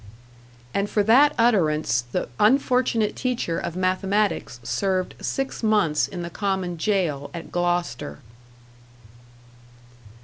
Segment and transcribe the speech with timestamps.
[0.73, 6.75] And for that utterance the unfortunate teacher of mathematics served six months in the common
[6.75, 8.17] Gaol at Gloucester!